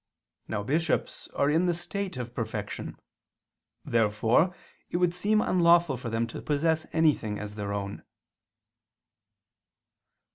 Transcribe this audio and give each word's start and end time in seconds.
Now 0.47 0.63
bishops 0.63 1.27
are 1.35 1.47
in 1.47 1.67
the 1.67 1.75
state 1.75 2.17
of 2.17 2.33
perfection. 2.33 2.97
Therefore 3.85 4.51
it 4.89 4.97
would 4.97 5.13
seem 5.13 5.41
unlawful 5.41 5.95
for 5.95 6.09
them 6.09 6.25
to 6.25 6.41
possess 6.41 6.87
anything 6.91 7.37
as 7.37 7.53
their 7.53 7.71
own. 7.71 8.01